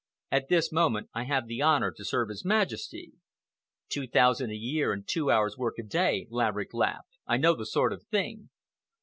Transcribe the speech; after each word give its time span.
At 0.31 0.47
this 0.49 0.71
moment 0.71 1.11
I 1.13 1.25
have 1.25 1.45
the 1.45 1.61
honor 1.61 1.91
to 1.91 2.03
serve 2.03 2.29
His 2.29 2.43
Majesty." 2.43 3.11
"Two 3.87 4.07
thousand 4.07 4.49
a 4.49 4.55
year 4.55 4.93
and 4.93 5.07
two 5.07 5.29
hours 5.29 5.59
work 5.59 5.77
a 5.77 5.83
day," 5.83 6.25
Laverick 6.31 6.73
laughed. 6.73 7.19
"I 7.27 7.37
know 7.37 7.53
the 7.53 7.67
sort 7.67 7.93
of 7.93 8.01
thing." 8.05 8.49